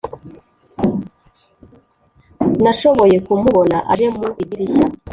nashoboye 2.63 3.15
kumubona 3.25 3.77
aje 3.91 4.07
mu 4.15 4.27
idirishya. 4.43 4.85